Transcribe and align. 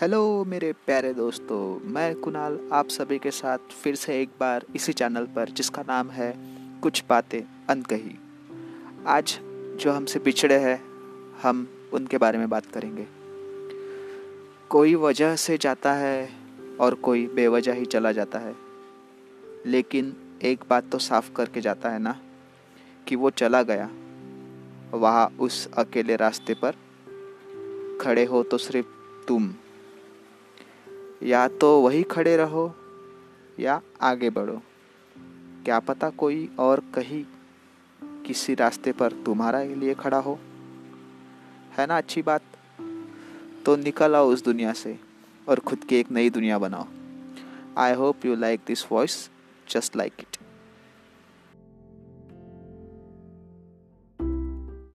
Hello 0.00 0.44
मेरे 0.44 0.72
प्यारे 0.72 1.14
दोस्तों, 1.14 1.90
मैं 1.90 2.14
कुणाल, 2.14 2.58
आप 2.72 2.88
सभी 2.88 3.18
के 3.18 3.30
साथ 3.30 3.58
फिर 3.58 3.94
से 3.94 4.22
एक 4.22 4.28
बार 4.40 4.64
इसी 4.76 4.92
चैनल 4.92 5.24
पर, 5.24 5.48
जिसका 5.48 5.82
नाम 5.82 6.10
है 6.10 6.36
कुछ 6.82 7.04
बातें 7.08 7.40
अनकही। 7.68 8.18
आज 9.06 9.38
जो 9.80 9.92
हमसे 9.92 10.18
पिछड़े 10.18 10.54
हैं, 10.54 10.84
हम 11.42 11.68
उनके 11.92 12.18
बारे 12.18 12.38
में 12.38 12.48
बात 12.48 12.66
करेंगे। 12.66 13.06
कोई 14.68 14.94
वजह 14.94 15.36
से 15.36 15.58
जाता 15.58 15.92
है 15.92 16.30
और 16.80 16.94
कोई 16.94 17.26
बेवजह 17.26 17.72
ही 17.72 17.84
चला 17.84 18.12
जाता 18.12 18.38
है। 18.38 18.54
लेकिन 19.66 20.16
एक 20.42 20.64
बात 20.70 20.90
तो 20.92 20.98
साफ़ 20.98 21.32
करके 21.32 21.60
जाता 21.60 21.88
है 21.88 21.98
ना, 21.98 22.20
कि 23.08 23.16
वो 23.16 23.30
चला 23.30 23.62
गया। 23.62 23.90
वहाँ 24.98 25.36
उस 25.40 25.68
अकेले 25.72 26.16
रास्ते 26.16 26.54
पर 26.54 26.74
खड़े 28.00 28.24
हो 28.24 28.42
तो 28.42 28.58
सिर्फ़ 28.58 28.86
तुम। 29.28 29.54
या 31.26 31.48
तो 31.48 31.80
वही 31.80 32.02
खड़े 32.02 32.36
रहो 32.36 32.74
या 33.60 33.80
आगे 34.02 34.30
बढ़ो। 34.30 34.62
क्या 35.64 35.78
पता 35.78 36.10
कोई 36.10 36.50
और 36.58 36.80
कहीं 36.94 37.24
किसी 38.22 38.54
रास्ते 38.54 38.92
पर 38.92 39.12
तुम्हारा 39.12 39.62
लिए 39.62 39.94
खड़ा 39.94 40.18
हो। 40.18 40.38
है 41.78 41.86
ना, 41.86 41.98
अच्छी 41.98 42.22
बात? 42.22 42.42
तो 43.66 43.76
निकल 43.76 44.14
आओ 44.14 44.26
उस 44.28 44.44
दुनिया 44.44 44.72
से 44.72 44.98
और 45.48 45.60
खुद 45.60 45.84
की 45.84 45.96
एक 45.96 46.10
नई 46.10 46.30
दुनिया 46.30 46.58
बनाओ। 46.58 46.86
I 47.78 47.92
hope 47.94 48.26
you 48.26 48.34
like 48.36 48.60
this 48.66 48.92
voice 48.92 49.30
just 49.70 49.96
like 49.96 50.12
it 50.20 50.35